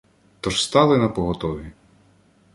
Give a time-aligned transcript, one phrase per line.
[0.39, 1.71] Тож стали напоготові.